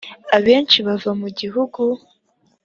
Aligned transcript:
abenshi 0.37 0.77
bava 0.87 1.11
mu 1.21 1.29
gihugu. 1.39 1.81